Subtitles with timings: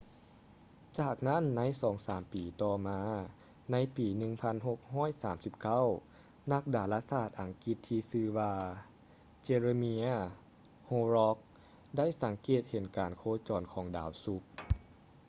[0.99, 3.01] ຈາກນັ້ນໃນສອງສາມປີຕໍ່ມາ
[3.71, 4.07] ໃນປີ
[5.69, 8.53] 1639 ນັກດາລາສາດອັງກິດທີ່ຊື່ວ່າ
[9.47, 10.21] jeremiah
[10.89, 11.43] horrocks
[11.97, 14.43] ໄດ້ສັງເກດເຫັນການໂຄຈອນຂອງດາວສຸກ